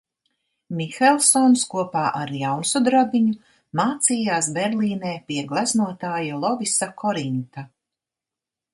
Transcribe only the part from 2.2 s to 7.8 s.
ar Jaunsudrabiņu mācījās Berlīnē pie gleznotāja Lovisa Korinta.